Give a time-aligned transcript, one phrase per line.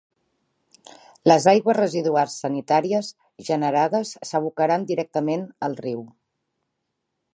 [1.31, 3.11] Les aigües residuals sanitàries
[3.53, 6.03] generades s'abocaran directament al riu.